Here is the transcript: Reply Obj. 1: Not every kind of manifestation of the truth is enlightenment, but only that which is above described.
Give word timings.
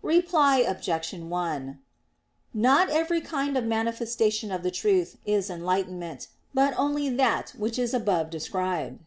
Reply 0.00 0.60
Obj. 0.66 1.12
1: 1.12 1.78
Not 2.54 2.88
every 2.88 3.20
kind 3.20 3.54
of 3.54 3.64
manifestation 3.64 4.50
of 4.50 4.62
the 4.62 4.70
truth 4.70 5.18
is 5.26 5.50
enlightenment, 5.50 6.28
but 6.54 6.72
only 6.78 7.10
that 7.10 7.50
which 7.58 7.78
is 7.78 7.92
above 7.92 8.30
described. 8.30 9.04